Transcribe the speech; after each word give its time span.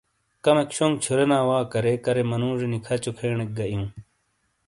کمیک 0.43 0.69
شونگ 0.75 0.95
چھُورینا 1.03 1.39
وا 1.47 1.59
کارے 1.71 1.93
کارے 2.03 2.23
منوجے 2.31 2.67
نی 2.71 2.79
کچھو 2.85 3.11
کھین 3.17 3.39
گہ 3.57 3.65
ایوں۔ 3.69 3.87